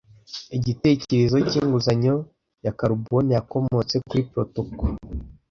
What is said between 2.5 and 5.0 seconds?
ya karubone yakomotse kuri protocal